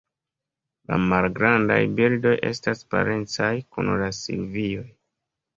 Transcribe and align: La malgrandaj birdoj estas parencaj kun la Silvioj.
La 0.91 0.97
malgrandaj 1.11 1.77
birdoj 1.99 2.33
estas 2.49 2.83
parencaj 2.95 3.53
kun 3.77 3.93
la 4.05 4.11
Silvioj. 4.23 4.91